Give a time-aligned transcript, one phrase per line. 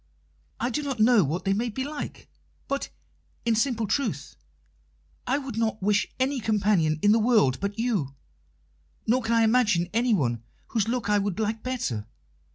[0.59, 2.27] I do not know what they may be like,
[2.67, 2.89] but,
[3.45, 4.35] in simple truth,
[5.27, 8.15] I would not wish any companion in the world but you,
[9.05, 12.07] nor can I imagine anyone whose look I would like better.